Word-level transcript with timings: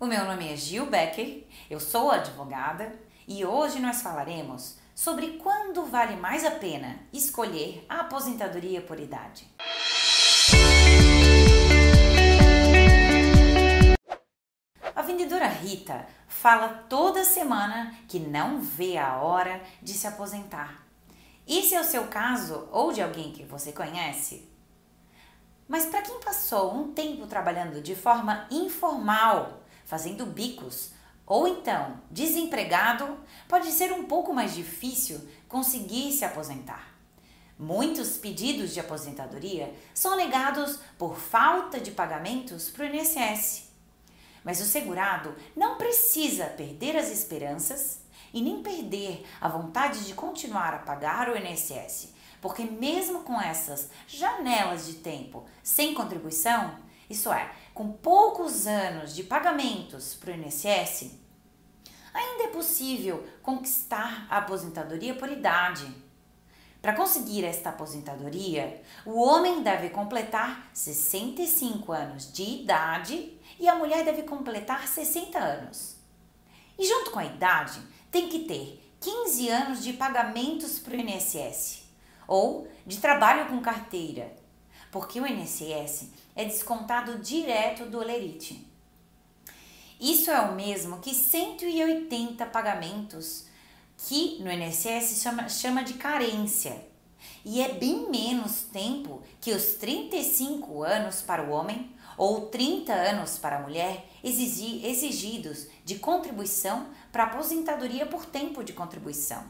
O 0.00 0.06
meu 0.06 0.24
nome 0.24 0.52
é 0.52 0.56
Gil 0.56 0.86
Becker, 0.86 1.44
eu 1.68 1.80
sou 1.80 2.12
advogada 2.12 2.94
e 3.26 3.44
hoje 3.44 3.80
nós 3.80 4.00
falaremos 4.00 4.76
sobre 4.94 5.38
quando 5.38 5.86
vale 5.86 6.14
mais 6.14 6.44
a 6.44 6.52
pena 6.52 7.00
escolher 7.12 7.84
a 7.88 8.02
aposentadoria 8.02 8.80
por 8.80 9.00
idade. 9.00 9.52
A 14.94 15.02
vendedora 15.02 15.48
Rita 15.48 16.06
fala 16.28 16.68
toda 16.88 17.24
semana 17.24 17.92
que 18.06 18.20
não 18.20 18.60
vê 18.60 18.96
a 18.96 19.16
hora 19.16 19.60
de 19.82 19.94
se 19.94 20.06
aposentar. 20.06 20.86
E 21.44 21.60
se 21.62 21.74
é 21.74 21.80
o 21.80 21.84
seu 21.84 22.06
caso 22.06 22.68
ou 22.70 22.92
de 22.92 23.02
alguém 23.02 23.32
que 23.32 23.42
você 23.42 23.72
conhece? 23.72 24.48
Mas 25.66 25.86
para 25.86 26.02
quem 26.02 26.20
passou 26.20 26.72
um 26.72 26.92
tempo 26.92 27.26
trabalhando 27.26 27.82
de 27.82 27.96
forma 27.96 28.46
informal, 28.48 29.64
fazendo 29.88 30.26
bicos, 30.26 30.90
ou 31.26 31.48
então 31.48 31.98
desempregado, 32.10 33.18
pode 33.48 33.72
ser 33.72 33.90
um 33.90 34.04
pouco 34.04 34.34
mais 34.34 34.54
difícil 34.54 35.18
conseguir 35.48 36.12
se 36.12 36.26
aposentar. 36.26 36.94
Muitos 37.58 38.18
pedidos 38.18 38.74
de 38.74 38.80
aposentadoria 38.80 39.74
são 39.94 40.14
negados 40.14 40.78
por 40.98 41.16
falta 41.16 41.80
de 41.80 41.90
pagamentos 41.90 42.68
para 42.68 42.84
o 42.84 42.94
INSS. 42.94 43.70
Mas 44.44 44.60
o 44.60 44.66
segurado 44.66 45.34
não 45.56 45.78
precisa 45.78 46.44
perder 46.44 46.94
as 46.94 47.10
esperanças 47.10 48.00
e 48.32 48.42
nem 48.42 48.62
perder 48.62 49.26
a 49.40 49.48
vontade 49.48 50.04
de 50.04 50.12
continuar 50.12 50.74
a 50.74 50.78
pagar 50.80 51.30
o 51.30 51.36
INSS, 51.36 52.12
porque 52.42 52.62
mesmo 52.62 53.20
com 53.20 53.40
essas 53.40 53.88
janelas 54.06 54.86
de 54.86 54.96
tempo 54.96 55.46
sem 55.62 55.94
contribuição, 55.94 56.76
isso 57.08 57.32
é, 57.32 57.50
com 57.72 57.92
poucos 57.92 58.66
anos 58.66 59.14
de 59.14 59.22
pagamentos 59.22 60.14
para 60.14 60.32
o 60.32 60.34
INSS, 60.34 61.10
ainda 62.12 62.44
é 62.44 62.48
possível 62.48 63.26
conquistar 63.42 64.26
a 64.28 64.38
aposentadoria 64.38 65.14
por 65.14 65.30
idade. 65.30 65.86
Para 66.82 66.94
conseguir 66.94 67.44
esta 67.44 67.70
aposentadoria, 67.70 68.82
o 69.04 69.20
homem 69.20 69.62
deve 69.62 69.90
completar 69.90 70.70
65 70.72 71.92
anos 71.92 72.32
de 72.32 72.42
idade 72.42 73.38
e 73.58 73.68
a 73.68 73.74
mulher 73.74 74.04
deve 74.04 74.22
completar 74.22 74.86
60 74.86 75.38
anos. 75.38 75.96
E 76.78 76.86
junto 76.86 77.10
com 77.10 77.18
a 77.18 77.24
idade, 77.24 77.80
tem 78.10 78.28
que 78.28 78.40
ter 78.40 78.84
15 79.00 79.48
anos 79.48 79.82
de 79.82 79.92
pagamentos 79.92 80.78
para 80.78 80.96
o 80.96 81.00
INSS 81.00 81.88
ou 82.26 82.68
de 82.86 82.98
trabalho 82.98 83.48
com 83.48 83.60
carteira, 83.60 84.32
porque 84.90 85.20
o 85.20 85.26
INSS 85.26 86.08
é 86.34 86.44
descontado 86.44 87.18
direto 87.18 87.86
do 87.86 87.98
Lerite. 87.98 88.66
Isso 90.00 90.30
é 90.30 90.40
o 90.40 90.54
mesmo 90.54 91.00
que 91.00 91.14
180 91.14 92.46
pagamentos 92.46 93.46
que 93.96 94.40
no 94.40 94.50
INSS 94.50 95.20
chama, 95.20 95.48
chama 95.48 95.82
de 95.82 95.94
carência. 95.94 96.86
E 97.44 97.60
é 97.60 97.72
bem 97.72 98.08
menos 98.08 98.62
tempo 98.62 99.22
que 99.40 99.52
os 99.52 99.74
35 99.74 100.84
anos 100.84 101.20
para 101.20 101.42
o 101.42 101.50
homem 101.50 101.92
ou 102.16 102.46
30 102.46 102.92
anos 102.92 103.38
para 103.38 103.56
a 103.56 103.60
mulher 103.60 104.08
exigidos 104.22 105.66
de 105.84 105.96
contribuição 105.96 106.86
para 107.10 107.24
aposentadoria 107.24 108.06
por 108.06 108.24
tempo 108.26 108.62
de 108.62 108.72
contribuição. 108.72 109.42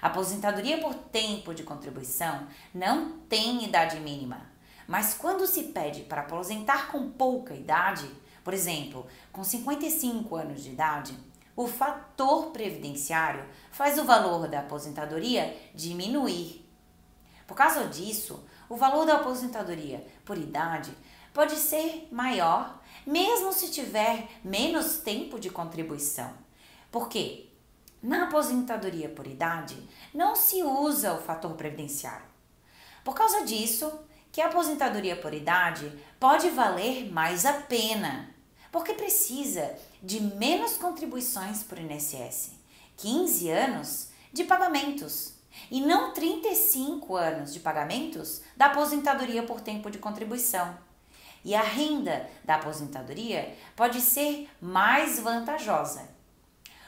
Aposentadoria 0.00 0.78
por 0.78 0.94
tempo 0.94 1.54
de 1.54 1.62
contribuição 1.62 2.46
não 2.72 3.18
tem 3.28 3.64
idade 3.64 3.98
mínima, 4.00 4.46
mas 4.86 5.14
quando 5.14 5.46
se 5.46 5.64
pede 5.64 6.02
para 6.02 6.22
aposentar 6.22 6.90
com 6.90 7.10
pouca 7.10 7.54
idade, 7.54 8.08
por 8.44 8.54
exemplo, 8.54 9.06
com 9.32 9.42
55 9.42 10.36
anos 10.36 10.62
de 10.62 10.70
idade, 10.70 11.18
o 11.56 11.66
fator 11.66 12.50
previdenciário 12.50 13.44
faz 13.72 13.98
o 13.98 14.04
valor 14.04 14.46
da 14.46 14.60
aposentadoria 14.60 15.56
diminuir. 15.74 16.64
Por 17.46 17.56
causa 17.56 17.86
disso, 17.86 18.44
o 18.68 18.76
valor 18.76 19.06
da 19.06 19.16
aposentadoria 19.16 20.06
por 20.24 20.36
idade 20.36 20.92
pode 21.32 21.56
ser 21.56 22.08
maior, 22.10 22.82
mesmo 23.06 23.52
se 23.52 23.70
tiver 23.70 24.28
menos 24.44 24.98
tempo 24.98 25.38
de 25.38 25.50
contribuição. 25.50 26.32
Por 26.90 27.08
quê? 27.08 27.48
Na 28.02 28.24
aposentadoria 28.24 29.08
por 29.08 29.26
idade, 29.26 29.76
não 30.14 30.36
se 30.36 30.62
usa 30.62 31.14
o 31.14 31.22
fator 31.22 31.54
previdenciário. 31.54 32.26
Por 33.04 33.14
causa 33.14 33.44
disso, 33.44 33.90
que 34.36 34.42
a 34.42 34.48
aposentadoria 34.48 35.16
por 35.16 35.32
idade 35.32 35.90
pode 36.20 36.50
valer 36.50 37.10
mais 37.10 37.46
a 37.46 37.54
pena, 37.54 38.28
porque 38.70 38.92
precisa 38.92 39.74
de 40.02 40.20
menos 40.20 40.76
contribuições 40.76 41.62
o 41.62 41.80
INSS, 41.80 42.50
15 42.98 43.48
anos 43.48 44.10
de 44.34 44.44
pagamentos, 44.44 45.32
e 45.70 45.80
não 45.80 46.12
35 46.12 47.16
anos 47.16 47.54
de 47.54 47.60
pagamentos 47.60 48.42
da 48.54 48.66
aposentadoria 48.66 49.42
por 49.42 49.62
tempo 49.62 49.90
de 49.90 49.96
contribuição. 49.96 50.76
E 51.42 51.54
a 51.54 51.62
renda 51.62 52.28
da 52.44 52.56
aposentadoria 52.56 53.56
pode 53.74 54.02
ser 54.02 54.50
mais 54.60 55.18
vantajosa 55.18 56.14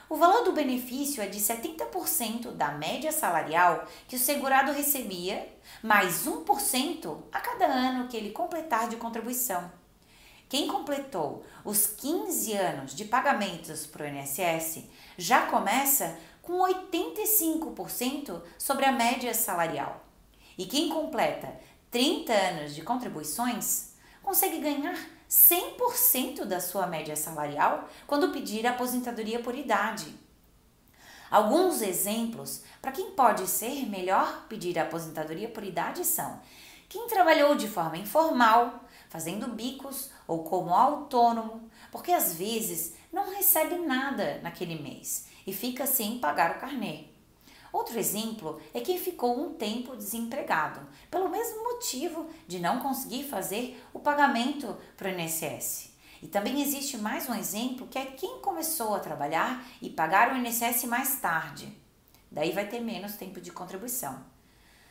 o 0.09 0.15
valor 0.15 0.43
do 0.43 0.53
benefício 0.53 1.21
é 1.21 1.27
de 1.27 1.39
70% 1.39 2.51
da 2.51 2.71
média 2.71 3.11
salarial 3.11 3.87
que 4.07 4.15
o 4.15 4.19
segurado 4.19 4.71
recebia, 4.71 5.47
mais 5.83 6.25
1% 6.25 7.17
a 7.31 7.39
cada 7.39 7.65
ano 7.65 8.07
que 8.07 8.17
ele 8.17 8.31
completar 8.31 8.89
de 8.89 8.95
contribuição. 8.95 9.71
Quem 10.49 10.67
completou 10.67 11.45
os 11.63 11.85
15 11.85 12.53
anos 12.53 12.95
de 12.95 13.05
pagamentos 13.05 13.85
para 13.85 14.03
o 14.03 14.07
INSS 14.07 14.85
já 15.15 15.45
começa 15.45 16.17
com 16.41 16.59
85% 16.63 18.41
sobre 18.57 18.85
a 18.85 18.91
média 18.91 19.31
salarial. 19.35 20.03
E 20.57 20.65
quem 20.65 20.89
completa 20.89 21.55
30 21.91 22.33
anos 22.33 22.73
de 22.73 22.81
contribuições 22.81 23.93
consegue 24.23 24.57
ganhar 24.57 24.97
100% 25.29 26.45
da 26.45 26.59
sua 26.59 26.87
média 26.87 27.15
salarial 27.15 27.87
quando 28.07 28.31
pedir 28.31 28.65
aposentadoria 28.65 29.39
por 29.39 29.53
idade. 29.55 30.13
Alguns 31.29 31.81
exemplos 31.81 32.63
para 32.81 32.91
quem 32.91 33.11
pode 33.11 33.45
ser 33.45 33.87
melhor 33.87 34.47
pedir 34.49 34.79
aposentadoria 34.79 35.47
por 35.47 35.63
idade 35.63 36.03
são 36.03 36.41
quem 36.89 37.07
trabalhou 37.07 37.53
de 37.53 37.67
forma 37.67 37.97
informal, 37.97 38.83
fazendo 39.09 39.49
bicos 39.49 40.09
ou 40.27 40.43
como 40.43 40.73
autônomo, 40.73 41.69
porque 41.91 42.11
às 42.11 42.33
vezes 42.33 42.95
não 43.13 43.29
recebe 43.29 43.75
nada 43.75 44.39
naquele 44.41 44.81
mês 44.81 45.27
e 45.45 45.53
fica 45.53 45.85
sem 45.85 46.17
pagar 46.17 46.57
o 46.57 46.59
carnê. 46.59 47.18
Outro 47.71 47.97
exemplo 47.99 48.59
é 48.73 48.81
quem 48.81 48.97
ficou 48.97 49.39
um 49.39 49.53
tempo 49.53 49.95
desempregado, 49.95 50.79
pelo 51.09 51.29
mesmo 51.29 51.63
motivo 51.63 52.27
de 52.47 52.59
não 52.59 52.79
conseguir 52.79 53.23
fazer 53.23 53.83
o 53.93 53.99
pagamento 53.99 54.75
para 54.97 55.09
o 55.09 55.11
INSS. 55.11 55.89
E 56.21 56.27
também 56.27 56.61
existe 56.61 56.97
mais 56.97 57.29
um 57.29 57.35
exemplo 57.35 57.87
que 57.87 57.97
é 57.97 58.05
quem 58.05 58.39
começou 58.41 58.95
a 58.95 58.99
trabalhar 58.99 59.65
e 59.81 59.89
pagar 59.89 60.33
o 60.33 60.37
INSS 60.37 60.83
mais 60.85 61.19
tarde. 61.19 61.71
Daí 62.31 62.51
vai 62.51 62.67
ter 62.67 62.79
menos 62.79 63.15
tempo 63.15 63.39
de 63.39 63.51
contribuição. 63.51 64.23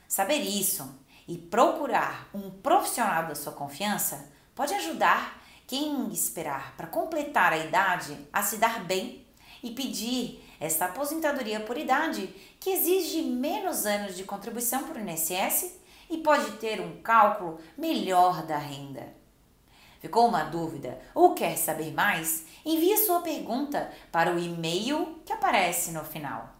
Saber 0.08 0.38
isso 0.38 0.88
e 1.26 1.36
procurar 1.36 2.28
um 2.32 2.50
profissional 2.50 3.26
da 3.26 3.34
sua 3.34 3.52
confiança 3.52 4.32
pode 4.54 4.72
ajudar 4.74 5.38
quem 5.66 6.10
esperar 6.10 6.74
para 6.76 6.86
completar 6.86 7.52
a 7.52 7.58
idade 7.58 8.16
a 8.32 8.42
se 8.42 8.56
dar 8.56 8.82
bem 8.84 9.26
e 9.62 9.70
pedir 9.72 10.42
esta 10.60 10.86
aposentadoria 10.86 11.60
por 11.60 11.78
idade, 11.78 12.34
que 12.58 12.70
exige 12.70 13.22
menos 13.22 13.86
anos 13.86 14.16
de 14.16 14.24
contribuição 14.24 14.84
para 14.84 15.00
o 15.00 15.08
INSS 15.08 15.78
e 16.10 16.19
pode 16.19 16.52
ter 16.52 16.80
um 16.80 17.00
cálculo 17.02 17.58
melhor 17.76 18.42
da 18.46 18.56
renda. 18.56 19.06
Ficou 20.00 20.28
uma 20.28 20.44
dúvida 20.44 20.98
ou 21.14 21.34
quer 21.34 21.56
saber 21.56 21.92
mais? 21.92 22.44
Envie 22.64 22.96
sua 22.98 23.20
pergunta 23.20 23.90
para 24.12 24.32
o 24.32 24.38
e-mail 24.38 25.20
que 25.25 25.32
aparece 25.32 25.90
no 25.90 26.05
final. 26.05 26.56